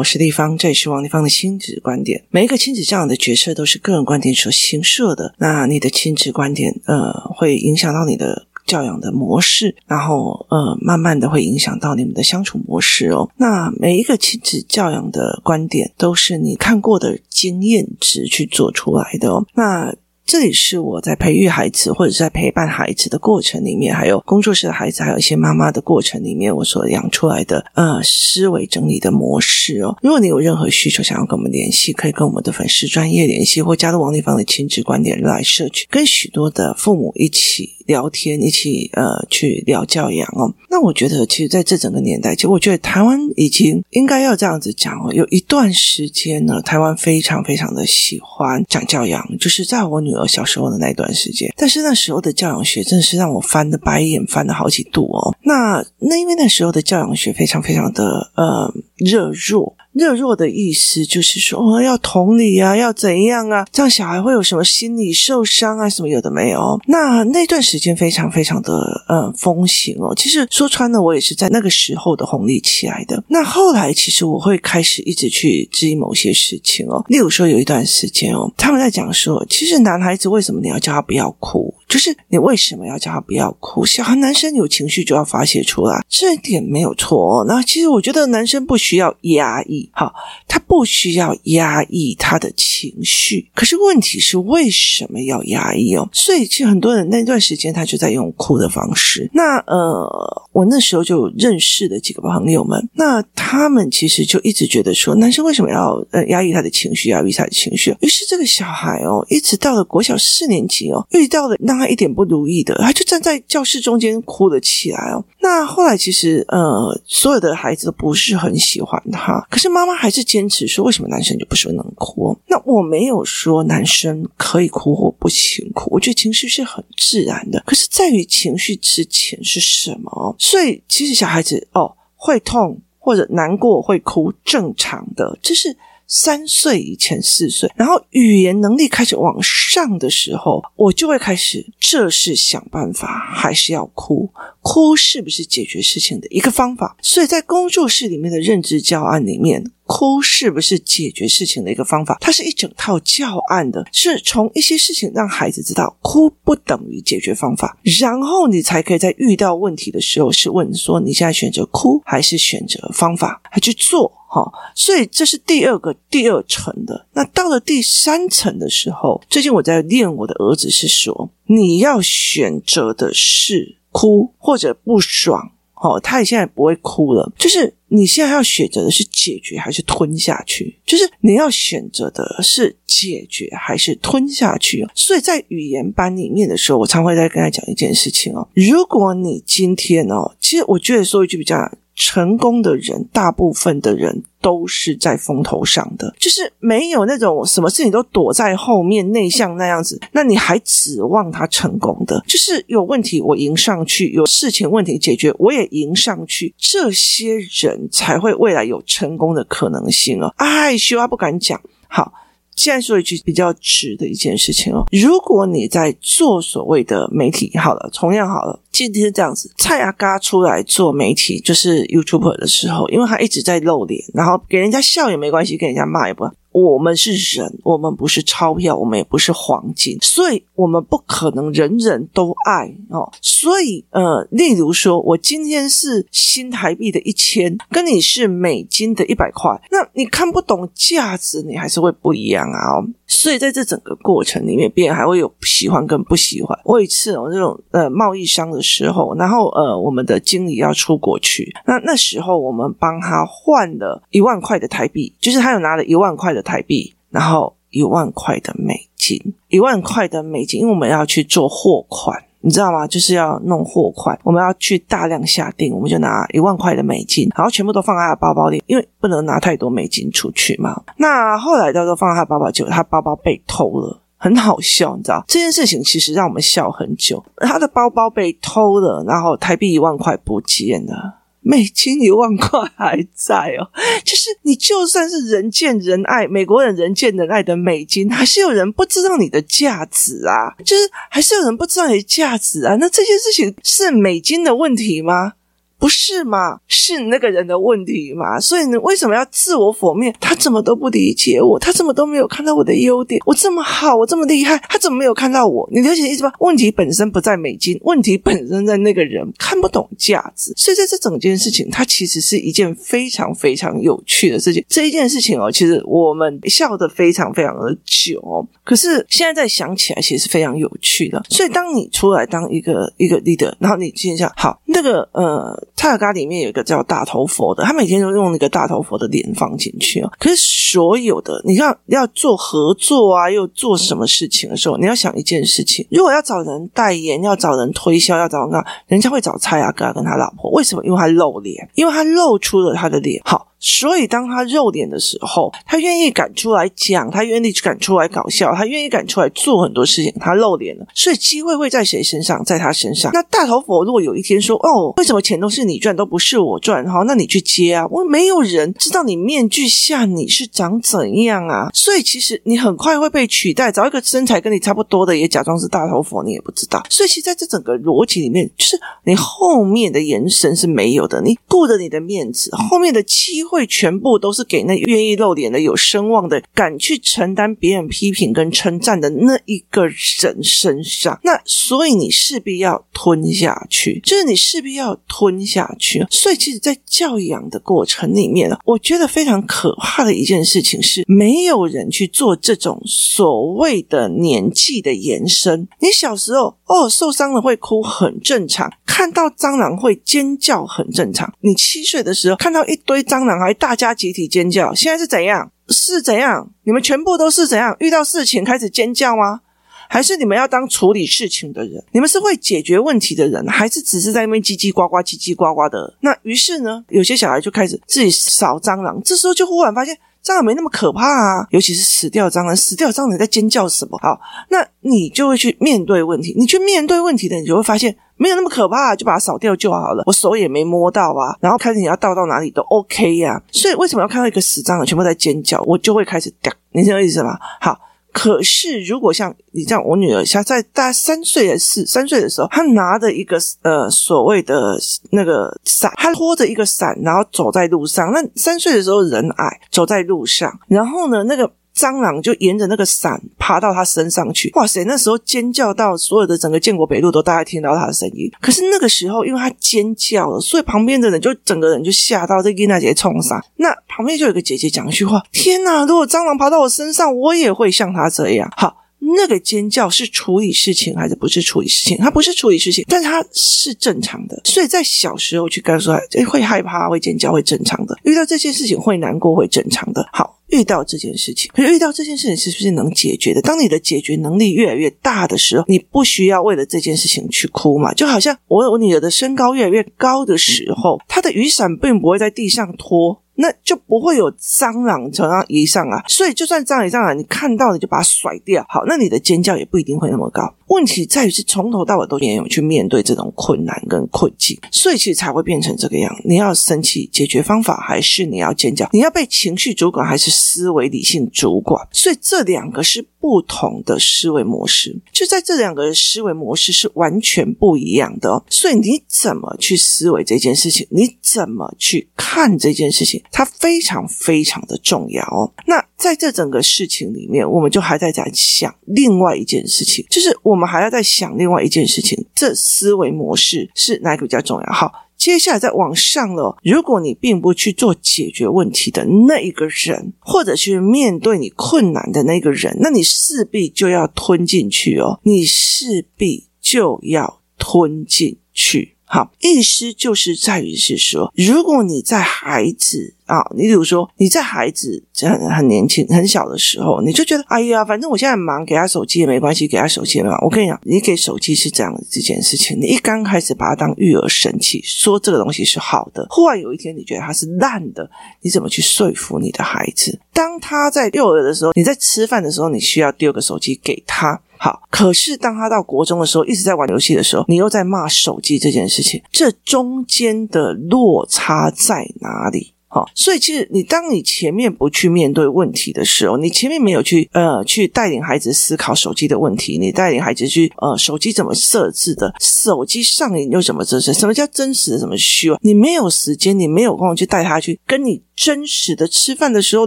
[0.00, 2.24] 我是立方，这也是王立方的亲子观点。
[2.30, 5.34] 每一个亲子教养的决策都是个人观点所形设的。
[5.36, 13.28] 那你的亲子观点，呃，会影响到你的教养的模式，然后呃，慢慢的会影响到你们的相处模式哦。
[13.36, 19.44] 那每一个亲子教养的观点，都是你看过的经验值去做出来的哦。
[19.54, 19.94] 那
[20.30, 29.98] 这里是我在培育孩子或者是在陪伴孩子的过程里面，还有工作室的孩子，还有一些妈妈的过程里面，我所养出来的呃思维整理的模式哦。
[30.00, 37.79] 如果你有任何需求想要跟我们联系，可以跟我们的粉丝专业联系，或加入王立芳的亲子观点来社群，跟许多的父母一起。
[37.90, 40.54] 聊天，一起呃去聊教养哦。
[40.70, 45.12] 那我觉得，其实在这整个年代，其实我觉得台湾已经应该要这样子讲哦。
[45.12, 51.52] 有一段时间呢，台湾非常非常的喜欢讲教养，就是在我女儿小时候的那一段时间。
[51.56, 55.34] 但是那时候的教养学真的是让我翻的白眼翻了好几度哦。
[55.42, 59.76] 那那因为那时候的教养学非常非常的呃热络。
[60.00, 63.66] 热弱的意思就是说，哦，要同理啊，要怎样啊？
[63.70, 65.86] 这样小孩会有什么心理受伤啊？
[65.90, 66.80] 什么有的没有？
[66.86, 70.14] 那那段时间非常非常的呃风行哦。
[70.16, 73.22] 其实说穿了，我也是在那个时候的红利起来的。
[73.28, 77.04] 那后来，其实我会开始一直去质疑某些事情哦。
[77.08, 81.74] 例如说，有一段时间哦，他们在讲说，其实男孩子为什么你要叫他不要哭？
[81.90, 83.84] 就是你为什么要叫他不要哭？
[83.84, 87.44] 小孩男生有情绪就要发泄出来，这一点没有错。
[87.48, 90.14] 那其实我觉得男生不需要压抑，好，
[90.46, 93.50] 他不需要压抑他的情绪。
[93.54, 96.08] 可是问题是为什么要压抑哦？
[96.12, 99.28] 所以其实很多人那段时间他就在用哭的方式。
[99.34, 107.92] 那呃，我那时候就认识的几个朋友们，那他们其实就一直觉得说，男生为什么要呃压抑他的情绪，压抑他的情绪？
[108.00, 111.80] 于是这个小孩哦，一直到了国小四年级哦，遇到了让。
[111.80, 115.24] 他一点不如意的，他就站在教室中间哭了起来哦。
[115.42, 122.36] 那后来其实呃，所有的孩子都不是很喜欢他，可是妈妈还是坚持说，为什么男生就不说能哭？
[122.46, 127.62] 那我没有说男生可以哭或不行哭，我觉得情绪是很自然的。
[127.66, 130.36] 可是在于情绪之前是什么？
[130.38, 135.76] 所以其实小孩子哦，会痛或者难过会哭，正常的，这是。
[136.12, 144.28] 三岁以前，四岁，然后语言能力开始往上的时候，我就会开始，这是想办法，还是要哭？
[144.62, 146.96] 哭是不是解决事情的一个方法？
[147.02, 152.18] 所以在工作室里面的认知教案里面，哭是不是解决事情的一个方法？
[152.20, 164.12] 它是一整套教案的，是从一些事情让孩子知道，哭不等于解决方法，然后你才可以在遇到问题的时候，是问说，你现在选择哭还是选择方法，还去做？
[164.32, 167.08] 好，所以这是第二个第二层的。
[167.14, 175.52] 那到了第三层的时候，最近我在练我的儿子是说，你要选择的是哭或者不爽。
[175.74, 177.32] 哦，他也现在不会哭了。
[177.38, 180.78] 就是你现在要选择的是解决还是吞下去？
[180.84, 184.86] 就是你要选择的是解决还是吞下去？
[184.94, 188.46] 所以在语言班里面的时候，我常会在跟他讲一件事情哦。
[188.54, 191.56] 如果你今天哦，其实我觉得说一句比较。
[192.02, 200.00] 成功的人，大部分的人都是在风头上的，就是没有那种什么事情都躲在后面内向那样子。
[200.12, 202.24] 那你还指望他成功的？
[202.26, 210.34] 就是有问题我迎上去，有事情问题解决我也迎上去，这些人才会未来有成功的可能性哦。
[210.38, 211.60] 害羞啊，不敢讲。
[211.86, 212.10] 好。
[212.60, 226.30] 现在说一句比较直的一件事情哦，如果你在做所谓的媒体，好了，同样好了，今天这样子，蔡阿嘎出来做媒体，就是 YouTuber 的时候，因为他一直在露脸，然后给人家笑也没关系，给人家骂也不。
[226.52, 233.10] 我们是人，我们不是钞票，我们也不是黄金，所以我们不可能人人都爱哦。
[233.20, 242.82] 所以，呃，例如说，我今天是新台币的一千，跟你是美金的一百块，那你看不懂价值，你还是会不一样啊。
[243.10, 246.56] 所以在这整个过程里面，别人还会有喜欢跟不喜欢。
[246.64, 262.24] 我有一次哦，这种呃贸易商的时候，然后呃我们的经理要出国去，那那时候我们帮他换了一万块的台币，就是他有拿了一万块的台币，然后一万块的美金，一万块的美金，因为我们要去做货款。
[262.42, 262.86] 你知道吗？
[262.86, 270.82] 就是要弄货款，我们要去大量下订，我们就拿一万块的美金，然后全部都放在他的包包里，因为不能拿太多美金出去嘛。
[270.96, 277.22] 那后来到时候放在他包包，结果他包包被偷了，很好笑，你知道这件事情其实让我们笑很久。
[277.36, 281.19] 他的包包被偷了，然后台币一万块不见了。
[281.42, 283.70] 美金一万块还在哦，
[284.04, 292.76] 就是你就算是人见人爱，美国人人见人爱的美金，还是有人不知道你的价值啊，就是还是有人不知道你的价值啊。
[292.76, 295.32] 那这件事情是美金的问题吗？
[295.80, 296.60] 不是嘛？
[296.68, 298.38] 是那个人的问题嘛？
[298.38, 300.14] 所以你为什么要自我否灭？
[300.20, 301.58] 他怎么都不理解我？
[301.58, 303.20] 他怎么都没有看到我的优点？
[303.24, 305.68] 我这么好，我这么厉害，他怎么没有看到我？
[305.72, 306.30] 你了解意思吗？
[306.40, 310.52] 问题本身不在美金，问题本身在那个人看不懂价值。
[310.56, 314.62] 所以在这整件事情，它其实是一件非常非常有趣的事情。
[314.68, 321.22] 这一件事情哦，其实我们笑得非常非常的久，可是现在再想起来，其实是非常有趣的。
[321.30, 330.12] 所以当你出来当一个一个 leader，然后你心想，好，那个呃，蔡尔嘎里面有一个叫大头佛的，他每天都用那个大头佛的脸放进去哦。
[330.18, 340.50] 可是所有的你看要做合作啊，又做什么事情的时候，你要想一件事情：如果要找人代言，要找人推销，要找人干，人家会找蔡雅嘎跟他老婆。
[340.50, 340.84] 为什么？
[340.84, 343.22] 因为他露脸，因为他露出了他的脸。
[343.24, 343.49] 好。
[343.60, 350.12] 所以，当他露脸的时候，他愿意敢出来讲，他愿意敢出来搞笑，他愿意敢出来做很多事情。
[350.18, 352.42] 他露脸了，所以机会会在谁身上？
[352.44, 353.10] 在他身上。
[353.12, 357.86] 那大头佛如果有一天说：“哦，为什么钱都是你赚，都不是我赚？”哈，那你去接啊！
[357.90, 361.68] 我没有人知道你面具下你是长怎样啊！
[361.74, 363.70] 所以，其实你很快会被取代。
[363.70, 366.82] 找一个身材跟你差不多的，也假装是大头佛，你也不知道。
[366.90, 371.20] 所以，其实在这整个逻辑里面，就是你后面的延伸是没有的。
[371.20, 373.66] 你顾着你的面子，后面的机会。
[373.80, 381.18] 全部都是给那愿意露脸的、有声望的、敢去承担别人批评跟称赞的那一个人身上。
[381.22, 386.04] 那所以你势必要吞下去，就是你势必要吞下去。
[386.10, 395.66] 所以其实，在教养的过程里面，我觉得非常可怕的一件事情是，没有人去做这种所谓的年纪的延伸。
[395.80, 401.32] 你小时候哦，受伤了会哭，很正常；看到蟑螂会尖叫，很正常。
[401.40, 403.39] 你七岁的时候看到一堆蟑螂。
[403.40, 405.50] 还大家集体尖叫，现在是怎样？
[405.68, 406.50] 是怎样？
[406.64, 407.74] 你们全部都是怎样？
[407.80, 409.40] 遇到事情开始尖叫吗？
[409.88, 411.82] 还是你们要当处理事情的人？
[411.92, 415.92] 你们是会解决问题的人，还是只是在那边叽叽呱呱、叽叽呱呱的？
[416.00, 423.98] 那于是呢，有些小孩就开始自己扫蟑螂，这时候就忽然发现蟑螂没那么可怕啊，尤其是死掉蟑螂，死掉蟑螂在尖叫什么？
[424.00, 424.20] 好，
[424.50, 427.96] 那你就会去面对问题，你去面对问题的，你就会发现。
[428.20, 430.04] 没有那么可怕，就把它扫掉就好了。
[430.06, 433.42] 我手也没摸到啊，然后开始你要倒到哪里都 OK 呀、啊。
[433.50, 436.52] 所以为什么要看到一个死蟑螂全部在尖叫，我就会开始掉？
[436.72, 437.38] 你知道意思吗？
[437.62, 437.78] 好，
[438.12, 444.78] 可是如果像你这样，我女儿像在大概三岁还是三岁的时候，她拿着一个呃所谓的
[445.12, 448.12] 那个伞，她拖着一个伞，然后走在路上。
[448.12, 451.50] 那三岁的时候人矮，走在路上，然后呢那个。
[451.74, 454.84] 蟑螂就沿着那个伞爬到他身上去，哇塞！
[454.84, 458.30] 那时候尖叫到所有的整个建国北路都大概听到他的声音。
[458.40, 463.42] 可是那个时候，因为他尖叫了，所以旁边的人就整个人就吓到，这伊娜姐冲上。
[463.56, 465.84] 那旁边就有个姐姐讲一句话：“天哪！
[465.84, 468.76] 如果蟑螂爬到我身上，我也会像他这样。”好。
[469.16, 471.96] 那个尖叫是处理事情还是不是处理事情？
[471.96, 474.38] 它不是处理事情，但是它是正常的。
[474.44, 477.98] 所以在小时候去告诉他，会害怕、会尖叫、会正常的。
[478.02, 480.06] 遇到这些事情会难过、会正常的。
[480.12, 483.40] 好，遇到这件事情，可是遇到这件事情是不是能解决的？
[483.42, 487.92] 当你的解决能力越来越大的时候，你不需要为了这件事情去哭嘛？
[487.94, 493.22] 就好像我我女儿的身高越来越高的时候，她的雨伞并不会在地上拖。
[493.36, 498.62] 那就不会有蟑螂从上移上啊，所以就算蟑螂一上来，你看到你就把它甩掉。
[498.68, 500.42] 好，那你的尖叫也不一定会那么高。
[500.70, 506.14] 问题在于是从头到尾都没有去面对这种困难跟困境，所以其实才会变成这个样。
[506.24, 508.88] 你要生气，解决方法还是你要尖叫？
[508.92, 511.86] 你要被情绪主管还是思维理性主管？
[511.92, 518.42] 所以这两个是不同的思维模式，就在这两个思维模式是完全不一样的哦。
[518.48, 520.86] 所以你怎么去思维这件事情？
[520.90, 523.20] 你怎么去看这件事情？
[523.32, 525.52] 它非常非常的重要哦。
[525.66, 532.22] 那在这整个事情里面，我们就还在在想另外一件事情，就是我我们还要再想另外一件事情。
[532.34, 534.72] 这思维模式是哪一个比较重要？
[534.74, 536.54] 好，接下来再往上了。
[536.62, 545.18] 如果你并不去做解决问题的那一个人，或者去面对你困难的那个人，那你势必就要吞进去哦。
[545.22, 548.96] 你势必就要吞进去。
[549.06, 560.44] 好，意思就是在于是说，如果你在孩子啊，你比如说你在孩子很很年轻很小的时候，你就觉得哎呀，反正我现在很忙，给他手机也没关系，给他手机也没关系。
[560.44, 568.10] 我跟你讲，你给手机是这样的这件事情，你一刚开始把它当育儿神器，说这个东西是好的，忽然有一天你觉得它是烂的，
[568.42, 570.18] 你怎么去说服你的孩子？
[570.32, 574.40] 当他在幼儿的时候，你在吃饭的时候，你需要丢个手机给他。
[574.58, 582.74] 好，可是当他到国中的时候，一直在玩游戏的时候，你又在骂手机这件事情，这中间的落差在哪里？
[582.92, 595.52] 好，所以其实你当你前面不去面对问题的时候，你前面没有去呃去带领孩子思考手机的问题，你带领孩子去呃手机怎么设置的，手机上瘾又怎么设置，什么叫真实的，什么虚？
[595.62, 599.86] 你没有时间，你没有空去带他去跟你真实的吃饭的时候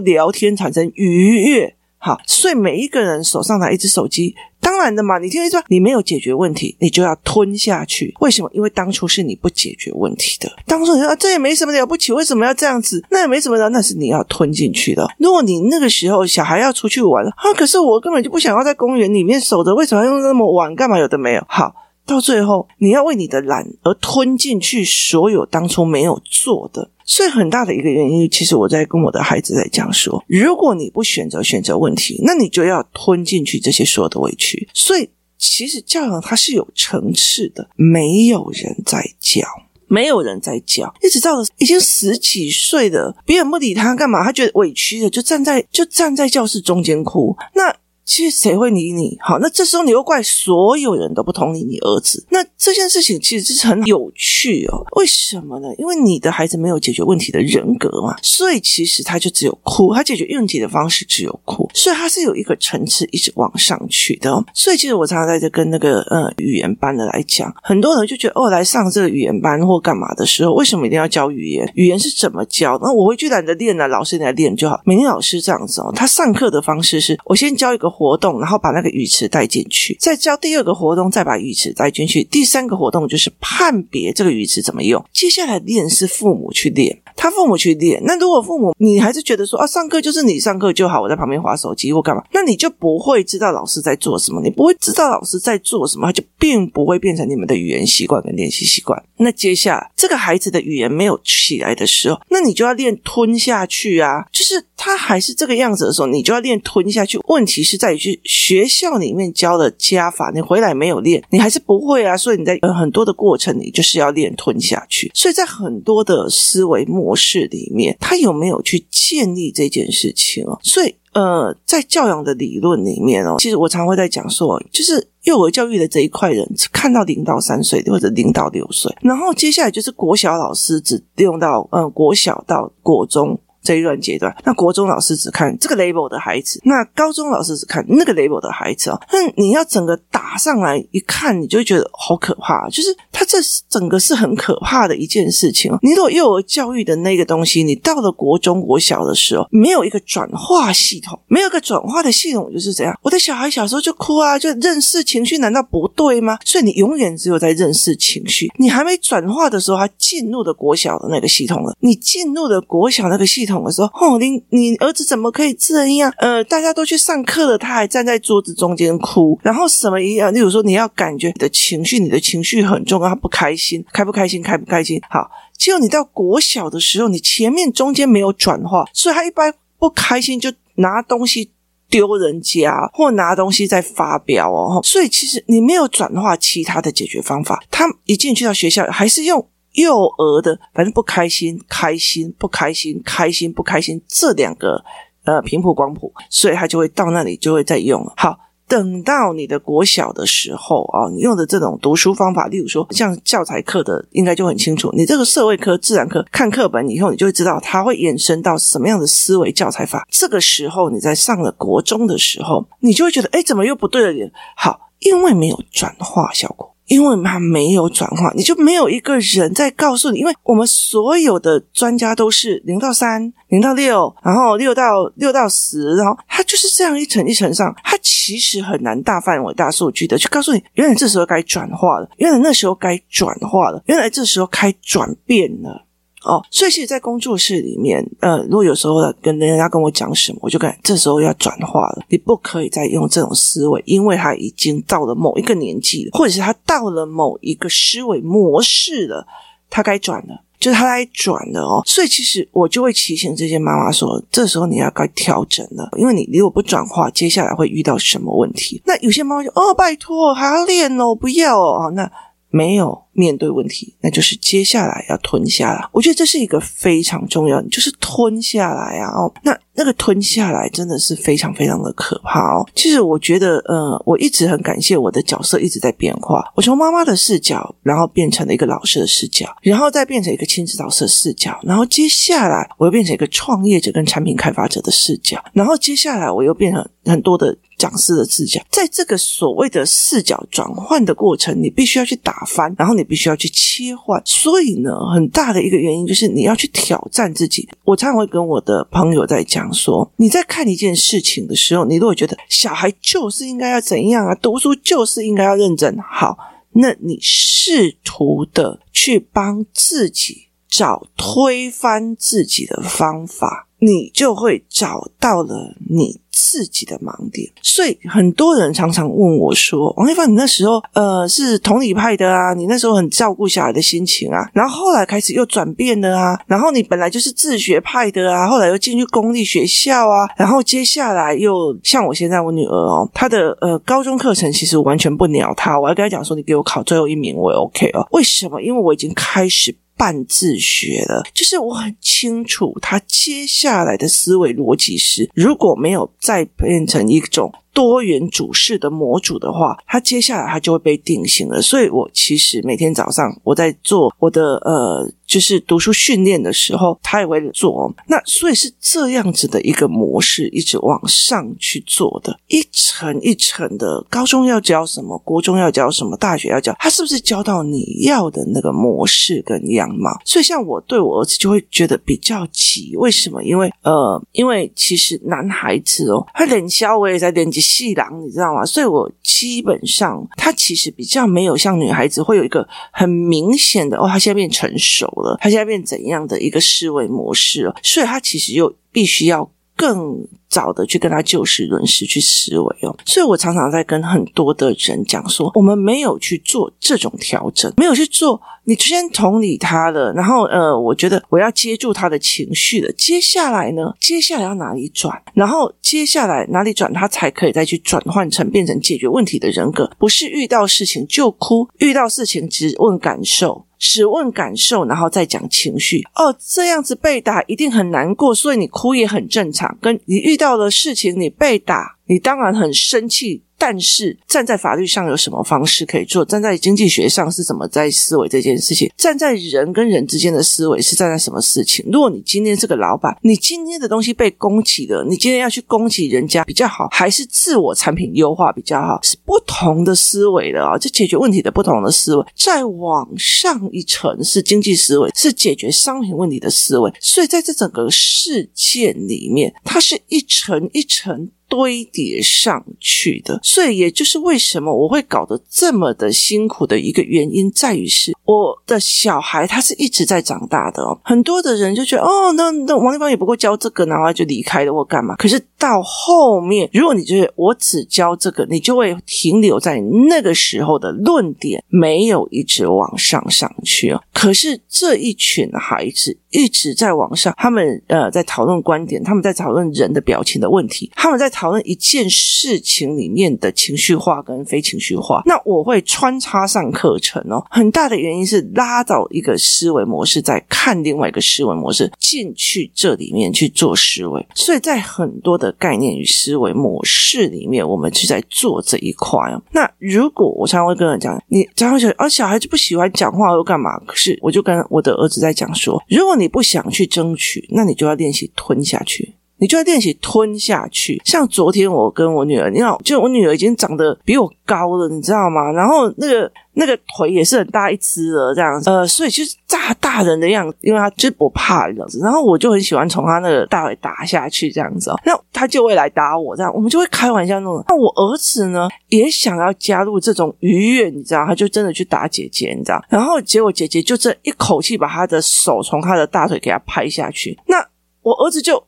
[0.00, 1.76] 聊天，产生愉悦。
[2.04, 8.14] 好，所以每一个人手上拿一只手机，当然的嘛，你听我说，你没有解决问题，你就要吞下去。
[8.20, 8.50] 为什么？
[8.52, 10.52] 因为当初是你不解决问题的。
[10.66, 13.02] 当初你说，这也没什么了不起，为什么要这样子？
[13.10, 15.08] 那也没什么的，那是你要吞进去的。
[15.16, 20.76] 如果你那个时候小孩要出去玩啊，可是我根本就不想要在公园里面守着，为什么要用那么晚？
[20.76, 20.98] 干嘛？
[20.98, 21.42] 有的没有。
[21.48, 26.90] 好，到最后你要为你的懒而吞进去所有当初没有做的。
[27.04, 34.68] 所以很大的一个原因，其实我在跟我的孩子在讲说，如果你不选择选择问题，那你就要吞进去这些所有的委屈。
[34.72, 35.08] 所以
[35.38, 39.46] 其实教养它是有层次的，没有人在教，
[39.86, 44.24] 没有人在教，一直到已经十几岁的，别人不理他干嘛？
[44.24, 47.36] 他觉得委屈的，就站在就站在教室中间哭。
[47.54, 47.74] 那。
[48.04, 49.16] 其实谁会理你？
[49.20, 52.24] 好，那这时候你又怪所有人都不同理你儿子。
[52.30, 54.84] 那这件事情其实是很有趣哦。
[54.96, 55.68] 为什么呢？
[55.78, 59.94] 因为你的孩子没有解决问题的人格嘛，所以其实他就只有哭。
[59.94, 64.44] 他解决问题的方式只有哭，所以他是有一个层次一直往上去的。
[64.52, 71.70] 所以其实我常常在这跟那个呃语言班的来讲，很多人就觉得哦，来上这个语言班或干嘛的时候，为什么一定要教语言？
[71.74, 72.78] 语言是怎么教？
[72.82, 74.78] 那我会去懒得练呢，老师你来练就好。
[74.84, 77.93] 美玲老师这样子哦，他上课的方式是我先教一个。
[77.94, 82.24] 活动，然后把那个语词带进去，再教第二个活动，再把语词带进去。
[82.24, 85.04] 第三个活动就是判别这个语词怎么用。
[85.12, 88.02] 接下来练是父母去练，他父母去练。
[88.04, 99.00] 那如果父母你还是觉得说啊，上课就是你上课就好，我在旁边划手机或干嘛，那你就不会知道老师在做什么，你不会知道老师在做什么，他就并不会变成你们的语言习惯跟练习习惯。
[99.18, 107.20] 那接下来这个孩子的语言没有起来的时候，那你就要练吞下去啊，就是他还是这个样子的时候，你就要练吞下去。
[107.28, 107.78] 问题是。
[107.84, 112.16] 在于去学校里面教的加法，你回来没有练，你还是不会啊。
[112.16, 115.10] 所以你在很多的过程里，就是要练吞下去。
[115.12, 120.58] 所以在很多的思维模模式里面，他有没有去建立这件事情哦？
[120.62, 133.38] 所以呃，在教养的理论里面哦，其实我常会在讲说，就是幼儿教育的这一块人看到零到三岁或者零到六岁，然后接下来就是国小老师只用到嗯、国小到国中。
[133.64, 139.00] 这一段阶段，那国中老师只看这个 label 的孩子，那高中老师只看那个 label 的孩子啊。
[139.10, 142.68] 那你要整个打上来一看，你就觉得好可怕。
[142.68, 143.38] 就是他这
[143.70, 145.78] 整个是很可怕的一件事情哦。
[145.82, 152.94] 你如果幼儿教育的那个东西，你到了国中国小的时候，没有一个转化系统，没有一个转化的系统，就是怎样？
[153.00, 156.38] 我的小孩小时候就哭啊，就认识情绪，难道不对吗？
[156.44, 161.74] 所以你永远只有在认识情绪，你还没转化的时候，他进入的国小的那个系统了。
[161.80, 163.53] 你进入的国小那个系统。
[163.60, 166.12] 我说：“哦，你你儿子怎么可以这样？
[166.18, 170.32] 呃，大家都去上课了，他还站在桌子中间哭，然后什么一样？
[170.32, 175.00] 例如说，你要感觉你的情绪，你的情绪很重要，他不开心，开不开心，开不开心？
[175.08, 181.50] 好，结果你到国小的时候，你前面中间没有转化，所以他一般不开心就拿东西
[181.88, 184.80] 丢人家，或拿东西在发飙哦。
[184.82, 194.84] 所以其实你没有转化其他的解决方法，他一进去到学校还是用。”幼儿的，反正不开心，开心不开心，开心不开心，这两个
[195.24, 198.12] 呃频谱光谱，所以他就会到那里就会再用了。
[198.16, 204.90] 好，等到你的国小的时候啊，你用的这种读书方法，例如说像教材课的，应该就很清楚。
[204.92, 210.06] 你这个社会科、自然科看课本以后，你就会知道它会衍生到什么样的思维教材法。
[210.10, 214.30] 这个时候你在上了国中的时候，你就会觉得，哎，怎么又不对了？
[214.56, 216.73] 好，因为没有转化效果。
[216.86, 220.18] 因为他没有转化，你就没有一个人在告诉你。
[220.18, 235.86] 因为我们所有的专家都是零到三、零到六，然后六到六到十，然后他就是这样一层一层上，他其实很难大范围、大数据的去告诉你，原来这时候该转化了，原来那时候该转化了，原来这时候该转变了。
[236.24, 249.26] 哦，所以其实，在工作室里面，呃，如果有时候跟人家跟我讲什么，我就感觉这时候要转化了，你不可以再用这种思维，因为他已经到了某一个年纪了，或者是他到了某一个思维模式了，
[249.68, 251.82] 他该转了，就是他该转了哦。
[251.84, 258.80] 所以，其实我就会提醒这些妈妈说，这时候你要该调整了，因为你如果不转化，接下来会遇到什么问题？
[258.86, 262.10] 那有些妈妈就哦，拜托，还要练哦，不要哦，那。
[262.54, 265.84] 没有面对问题，那就是接下来要吞下来。
[265.90, 269.10] 我觉得这是一个非常重要，就是吞下来啊！
[269.10, 272.64] 哦，那那个吞下来真的是非常非常的可怕哦。
[272.72, 276.44] 其实我觉得，呃，我一直很感谢我的角色一直在变化。
[276.54, 287.56] 我从妈妈的视角，然后变成了一个老师的视角，然后再变成一个亲子导师的视角，然后接下来我又变成一个创业者跟产品开发者的视角，然后接下来我又变成很多的。
[287.84, 294.22] 讲师的视角，在这个所谓的视角转换的过程，你必须要去打翻，然后你必须要去切换。
[294.24, 297.68] 所以呢，很大的一个原因就是你要去挑战自己。
[297.84, 306.38] 我常常会跟我的朋友在讲说，你在看一件事情的时候，你如果觉得小孩就是应该要怎样啊，读书就是应该要认真好，
[306.72, 313.68] 那你试图的去帮自己找推翻自己的方法。
[313.80, 338.60] 你就会找到了你自己的盲点，所以很多人常常问我说：“王一凡，你那时候呃是同理派的啊，你那时候很照顾小孩的心情啊，然后后来开始又转变了啊，然后你本来就是自学派的啊，后来又进去公立学校啊，然后接下来又像我现在我女儿哦，她的呃高中课程其实完全不鸟她，我要跟她讲说，你给我考最后一名我也 OK 哦，为什么？
[338.60, 347.52] 因为我已经开始。”半自学的，就是我很清楚他接下来的思维逻辑是，如果没有再变成一种。
[347.74, 351.60] 多元主事的模组的话，他接下来他就会被定型了。
[351.60, 357.92] 所以我其实每天早上我在做我的呃，就是读书训练的时候，他也会做。
[358.06, 364.00] 那所以是这样子的一个模式，一直往上去做的，一层一层的。
[364.08, 370.16] 高中要教什么，国中要教什么，大学要教，他是不是教到你要的那个模式跟样貌？
[370.24, 372.94] 所以像我对我儿子就会觉得比较急。
[372.96, 373.42] 为什么？
[373.42, 377.64] 因为呃，因为其实男孩子哦，他脸小我也在练习。
[377.64, 378.62] 细囊，你知道吗？
[378.62, 390.26] 所以我基本上，他其实比较没有像女孩子会有一个很明显的哦，他现在变成熟了他现在变怎样的一个思维模式了，所以他其实又必须要更。
[390.54, 416.00] 早的去跟他就事论事去思维哦，所以我常常在跟很多的人讲说，我们没有去做这种调整，没有去做，你先同理他了，然后呃，我觉得我要接住他的情绪了，接下来呢，接下来要哪里转，然后接下来哪里转，他才可以再去转换成变成解决问题的人格，不是遇到事情就哭，遇到事情只问感受，只问感受，然后再讲情绪。
[416.14, 420.43] 哦，这样子被打一定很难过，所以你哭也很正常，跟你遇到。
[420.44, 423.42] 到的事情，你被打，你当然很生气。
[423.56, 426.22] 但是站在法律上有什么方式可以做？
[426.24, 428.92] 站在经济学上是怎么在思维这件事情？
[428.96, 431.82] 站在人跟人之间的思维是站在什么事情？
[431.90, 439.00] 如果你今天是个老板，你今天的东西被攻击了，你今天要去攻击人家比较好，还是自我产品优化比较好？
[439.02, 442.26] 是不同的思维的啊，这解决问题的不同的思维。
[442.34, 446.92] 再往上一层是经济思维，是解决商品问题的思维。
[447.00, 451.30] 所以在这整个事件里面，它是一层一层。
[451.54, 460.98] 堆叠上去的，所以也就是为什么我会搞得这么的辛苦的一个原因，在于是我的小孩他是一直在长大的哦。
[461.04, 465.14] 很多的人就觉得哦，那那王一芳也不过教这个，然后他就离开了或干嘛。
[465.14, 474.02] 可是到后面，如果你觉得我只教这个，你就会停留在那个时候的论点，没有一直往上上去哦。
[474.12, 481.54] 可是这一群孩子一直在网上，他们呃在讨论观点，他们在讨论人的表情的问题，他们在讨。
[481.54, 487.44] 论一件事情里面的情绪化跟非情绪化，那我会穿插上课程哦。
[487.48, 494.26] 很大的原因是拉到一个思维模式，在看另外一个思维模式进去这里面去做思维。
[494.34, 499.40] 所以在很多的概念与思维模式里面，我们是在做这一块哦。
[499.52, 503.78] 那如果我常常会跟人讲，你常常觉得啊，小孩子不喜欢讲话又干嘛？
[503.86, 509.12] 可是我就跟我的儿子在讲说，如果你你不想去争取，那你就要练习吞下去。
[509.38, 511.00] 你就要练习吞下去。
[511.04, 515.50] 像昨天我跟我女儿，你知道，就我女儿已经长得比我高了，你知道吗？
[515.52, 518.70] 然后那个那个腿也是很大一只了，这样子。
[518.70, 521.98] 呃，所以就是大大人的样子，因为她就不怕这样子。
[522.00, 524.94] 然后我就很喜欢从她那个大腿打下去，这样子。
[525.04, 527.62] 那她就会来打我，这样我们就会开玩笑那种。
[527.68, 532.82] 那我儿子呢，也想要加入这种愉悦，你知道，他就真的去打姐姐，你知道。
[532.88, 537.36] 然后结果姐姐就这一口气把他的手从他的大腿给他拍下去。
[537.46, 537.56] 那
[538.02, 538.64] 我儿子就。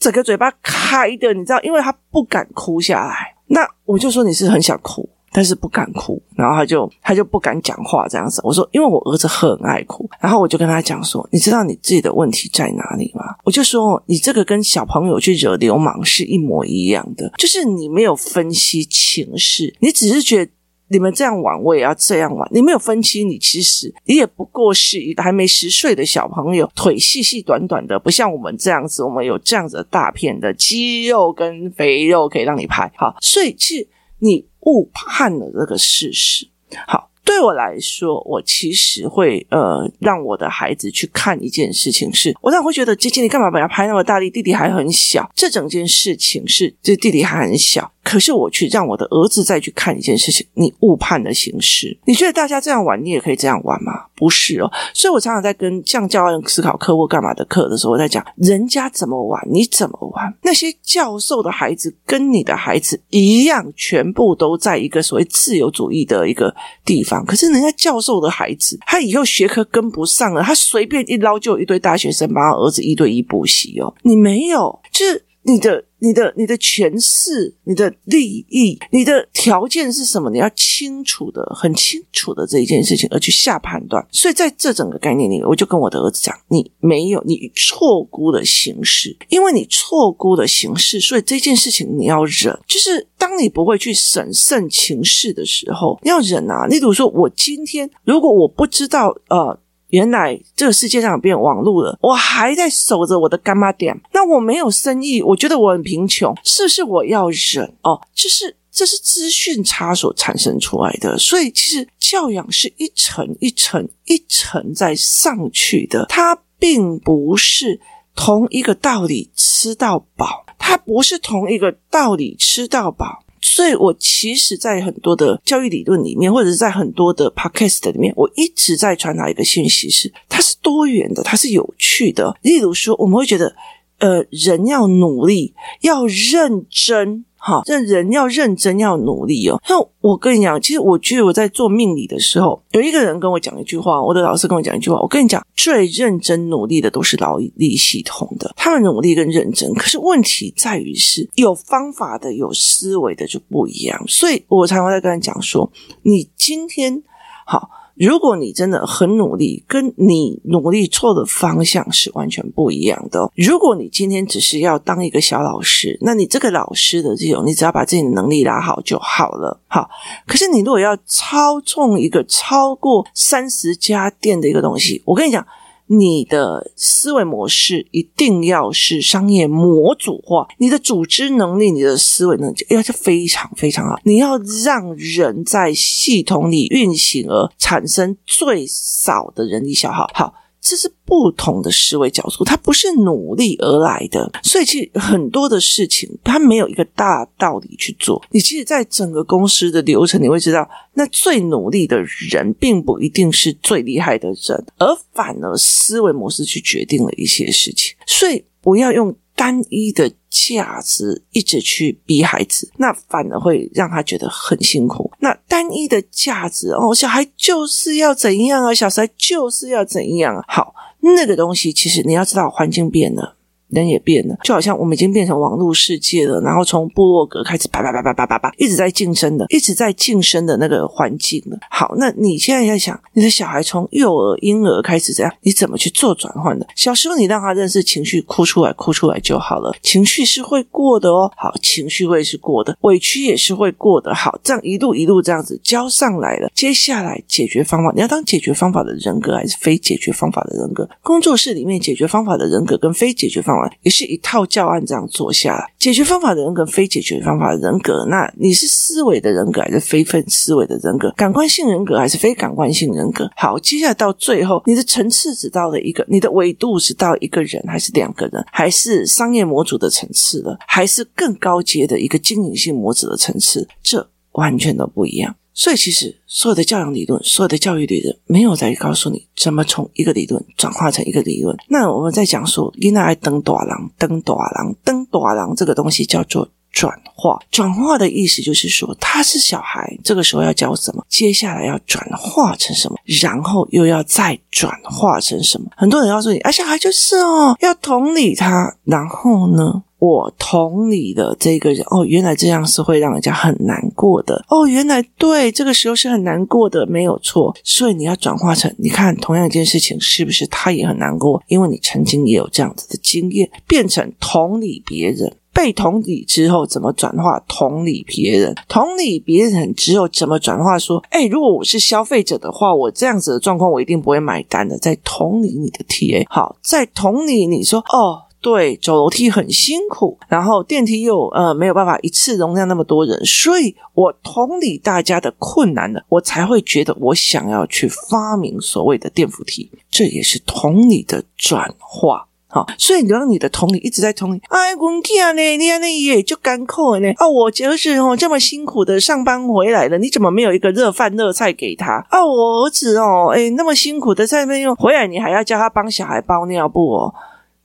[0.00, 3.32] 整个嘴巴开的，你知道，因为他不敢哭下来。
[3.46, 8.40] 那我就说你是很想哭，但是不敢哭，然后他就他就不敢讲话这样子。
[8.42, 13.36] 我说，因为我儿子很爱哭，然后我就跟他讲说，你知道你自己的问题在哪里吗？
[13.44, 20.52] 我就说，你这个跟小朋友去惹流氓是一模一样的，就是你没有分析情势，你只是觉得。
[20.90, 22.48] 你们这样玩，我也要这样玩。
[22.52, 32.90] 你没有分清，你其实你也不过是一个还没十岁的小朋友，腿细细短短的，不像我们这样子，我们有这样子大片的肌肉跟肥肉可以让你拍。
[32.96, 36.48] 好，所以其实你误判了这个事实。
[36.86, 37.09] 好。
[37.24, 44.30] 对我来说，我其实会呃让我的孩子去看一件事情是，我当然会觉得姐姐你干嘛把他拍那么大力？
[44.30, 47.92] 弟弟还很小，这整件事情是这弟弟还很小。
[48.02, 51.96] 可是我去让我的儿子再去看一件事情，你误判了形式。
[52.06, 53.92] 你觉得大家这样玩，你也可以这样玩吗？
[54.16, 54.70] 不是哦。
[54.94, 60.34] 所以我常常在跟像教案思考课或干嘛的课的时候，我在讲人家怎么玩，你怎么玩。
[60.42, 66.54] 那些教授的孩子跟你的孩子一样，全部都在一个所谓自由主义的一个
[66.84, 67.09] 地方。
[67.24, 73.92] 可是人家教授的孩子，他以后学科跟不上了，他随便一捞就有一堆大学生帮他儿子一对一补习哦。
[74.02, 75.24] 你没有，就是。
[75.50, 80.30] 你的、你的、你的权势、你的利益、你的条件是什么？
[80.30, 84.06] 你要清楚的、很清楚的这一件事情而去下判断。
[84.12, 92.56] 所以在这整个概念里，我就跟我的儿子讲：你没有，你错估了形势，因为你错估了形势，所以这件事情你要忍。
[92.68, 96.66] 就是当你不会去审慎情势的时候，你要忍啊。
[96.68, 99.58] 你比如说，我今天如果我不知道，呃。
[99.90, 103.98] 原来这个世界上有变网络了，我还在守着我的干妈店。
[104.12, 107.72] 那我没有生意，我觉得我很贫穷，是不是我要忍？
[107.82, 111.18] 哦，就是这是资讯差所产生出来的。
[111.18, 117.80] 所以其实教养是一层一层一层在上去的，它并不是
[118.14, 123.24] 同一个道理吃到饱，它不是同一个道理吃到饱。
[123.42, 132.36] 所以，我其实，在很多的教育理论里面，或者是在很多的 podcast 里面，我一直在传达一个信息是：它是多元的，它是有趣的。
[132.42, 133.54] 例如说，我们会觉得，
[133.98, 137.24] 呃，人要努力，要认真。
[137.42, 139.58] 好，这人要认真，要努力哦。
[139.66, 145.00] 那我跟你讲，其实我觉得我在做命理的时候，有一个人跟我讲一句话，我的老师跟我讲一句话。
[145.00, 149.72] 我跟你讲，最认真努力的都是劳力系统的，他们努力跟认真。
[149.72, 154.04] 可是问题在于是有方法的、有思维的就不一样。
[154.06, 155.72] 所以我常常在跟他讲说，
[156.02, 157.02] 你今天
[157.46, 157.70] 好。
[158.00, 163.30] 如果你真的很努力，跟你努力错的方向是完全不一样的。
[163.34, 169.60] 如果你今天只是要当一个小老师，那你这个老师的这种，你只要把自己的能力拉好就好了。
[169.66, 169.90] 好，
[170.26, 175.46] 可是你如果要操纵一个超过三十家店的一个东西，我跟你讲。
[175.92, 183.96] 你的思维模式一定要是商业模组化，你的组织能力、你的思维能力要是非常非常好。
[184.04, 190.08] 你要让人在系统里运行而产生最少的人力消耗。
[190.14, 190.32] 好。
[190.60, 198.22] 这是不同的思维角度，它不是努力而来的，所以其实很多的事情，它没有一个大道理去做。
[198.30, 207.96] 你其实，在整个公司的流程，你会知道，那最努力的人，并不一定是最厉害的人，而反而思维模式去决定了一些事情。
[208.06, 209.16] 所以，不要用。
[209.40, 215.10] 单一的价值一直去逼孩子，那反而会让他觉得很辛苦。
[215.20, 220.44] 那单一的价值哦，小孩就是要怎样啊，小孩就是要怎样啊。
[220.46, 223.38] 好，那个东西其实你要知道，环境变了。
[223.70, 231.58] 人也变了，就好像我们已经变成网络世界了，然后从部落格开始叭叭叭叭叭叭叭，一直在晋升的，一直在晋升的那个环境了。
[231.70, 236.66] 好，那你现在在想，你的小孩从幼儿、婴儿开始这样，你怎么去做转换的？
[236.74, 241.30] 小时候你让他认识情绪，哭出来，哭出来就好了，情绪是会过的哦。
[241.36, 244.14] 好，情绪会是过的，委屈也是会过的。
[244.14, 250.88] 好，这样一路一路这样子教上来了，接下来解决方法，你要当解决方法的人格，还是非解决方法的人格？
[251.02, 253.59] 工作室里面解决方法的人格跟非解决方法。
[253.82, 258.06] 也是一套教案这样做下来，解决方法的人格，非解决方法的人格。
[258.08, 261.10] 那你是思维的人格，还是非分思维的人格？
[261.16, 263.30] 感官性人格还是非感官性人格？
[263.36, 273.66] 好，接下来到最后，你的层次只到了一个，你的维度只到一个人，还是两个人，还是商业模组的层次了，还是更高阶的一个经营性模组的层次？
[273.82, 275.34] 这完全都不一样。
[275.52, 281.56] 所以，其实所有的教养理论，所有的教育理论，没有在告诉你怎么从一个理论转化成一个理论。
[281.68, 287.38] 那我们在讲说，囡仔爱登大郎，登大郎，登大郎这个东西叫做转化。
[287.50, 291.04] 转化的意思就是说，他是小孩，这个时候要教什么？
[291.08, 292.96] 接下来要转化成什么？
[293.20, 295.70] 然后又要再转化成什么？
[295.76, 299.82] 很多人告诉你，啊，小孩就是哦，要同理他，然后呢？
[300.00, 307.54] 我同理的这个人哦，原来这样是会让人家很难过的哦，原来对，这个时候是很难过的，没有错。
[307.62, 311.42] 所以你要转化成，你看同样一件事情，是不是他也很难过？
[311.48, 315.30] 因为你曾经也有这样子的经验，变成同理别人。
[315.52, 318.54] 被同理之后怎么转化同理别人？
[318.68, 320.78] 同理别人之后怎么转化？
[320.78, 324.78] 说，哎，如果我是消费者的话，我这样子的状况，我一定不会买单的。
[324.78, 342.28] 在同理你的 TA，好，在同理你说，哦，对，走楼梯很辛苦，然后电梯又呃没有办法一次容纳那么多人，所以我同理大家的困难了，我才会觉得我想要去发明所谓的电扶梯，这也是同理的转化。
[342.50, 344.42] 好，所以你让你的同理一直在同理。
[344.48, 345.30] 哎，滚去啊！
[345.32, 347.08] 呢，你看那也就干扣呢。
[347.16, 352.04] 啊，我就是哦，这么辛苦的上班回来了，你怎么没有一个热饭热菜给他？
[352.10, 357.14] 啊，我儿子哦，哎，那么辛苦的在那边用回来，你还要叫他帮小孩包尿布哦？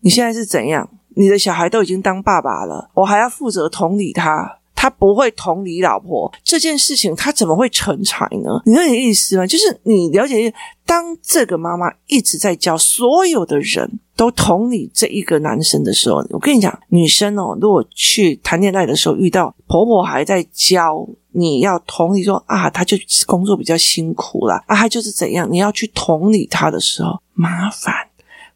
[0.01, 0.87] 你现在是怎样？
[1.15, 4.59] 你的小孩都已经当爸爸了，我还要负责同理他。
[4.85, 8.61] 他不会同理老婆这件事情，他怎么会成才呢？
[8.67, 9.47] 你有点意思吗？
[9.47, 10.53] 就是你了解，
[10.85, 22.95] 当这个妈妈一直在教所有的人都同理这一个男生的时候，我跟你讲，女生哦，如果去谈恋爱的时候遇到婆婆还在教你要同理说啊，他就
[23.25, 27.91] 工作比较辛苦啦，啊，她就是怎样，你要去同理他的时候，麻烦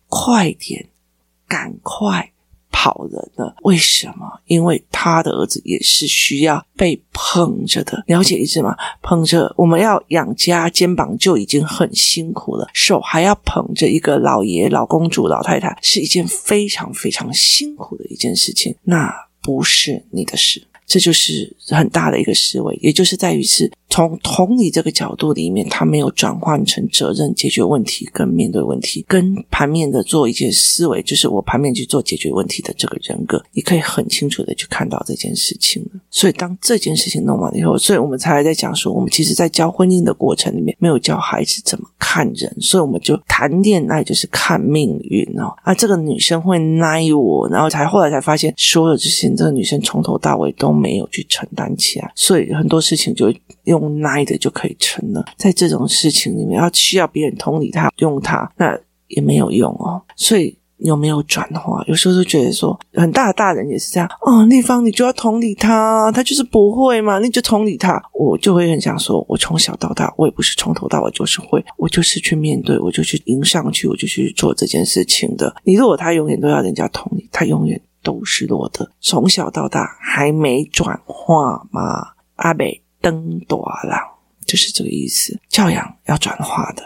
[0.08, 0.90] 快点，
[1.48, 2.32] 赶快。
[2.72, 4.40] 跑人了，为什么？
[4.46, 8.76] 因为他的儿子也是需要被捧着的，了解意思吗？
[9.02, 18.76] 捧着，我们要养家，肩膀就已经很辛苦了，手还要捧着一个老爷、老公主、老太太，是一件非常非常辛苦的一件事情。
[18.84, 20.64] 那不是你的事。
[20.86, 35.86] 这就是很大的一个思维，也就是在于是从同理这个角度里面，他没有转换成责任解决问题跟面对问题，跟盘面的做一件思维，就是我盘面去做解决问题的这个人格，你可以很清楚的去看到这件事情。
[36.10, 45.54] 所以当这件事情弄完了以后，所以我们才在讲说，我们其实在教婚姻的过程里面，没有教孩子怎么看人，所以我们就谈恋爱就是看命运哦。
[45.64, 50.80] 啊，这个女生会奈我，然后才后来才发现，所有事情这个女生从头到尾都。
[50.80, 53.34] 没有去承担起来，所以很多事情就
[53.70, 55.26] 用耐的就可以成了。
[55.38, 58.78] 在这种事情里面，要需要别人同理他，用他，那
[59.08, 60.02] 也没有用哦。
[60.16, 61.84] 所以有没有转化？
[61.88, 64.46] 有时候就觉得说，很大的大人也是这样哦。
[64.46, 68.02] 丽芳，你就要同理他，他就是不会嘛，你就同理他。
[68.14, 75.56] 我就会很想说，我从小到大，我也不是从头到尾就是会，我就是去面对，我就去迎上去，我就去做这件事情的。
[75.64, 77.80] 你如果他永远都要人家同理，他永远。
[78.02, 82.14] 都是弱的，从小到大还没转化吗？
[82.38, 85.40] 阿北登多了，就是这个意思。
[85.50, 86.84] 教养要转化的，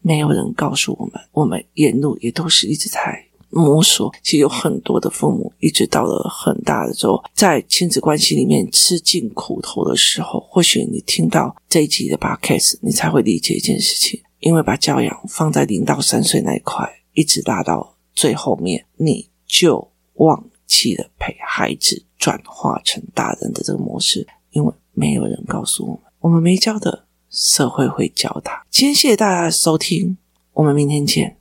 [0.00, 4.12] 没有人告诉我们，我们沿路也都是一直在摸索。
[4.22, 20.44] 其实有很多的父母，一直到了很大的时候，在亲子关系里面吃尽苦头的时候，或许你听到 这一集的 podcast，你才会理解一件事情，因为把教养放在零到三岁那一块，一直拉到最后面，你就忘。
[20.64, 28.64] 记了陪孩子转化成大人的这个模式，因为没有人告诉我们，我们没教的，社会会教他。
[28.70, 30.16] 今天谢谢大家的收听，
[30.52, 31.36] 我们明天见。